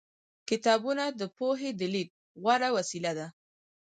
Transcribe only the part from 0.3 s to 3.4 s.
کتابونه د پوهې د لېږد غوره وسیله ده.